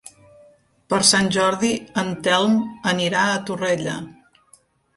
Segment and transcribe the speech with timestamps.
[0.93, 1.69] Per Sant Jordi
[2.03, 2.57] en Telm
[2.95, 3.97] anirà a Torrella.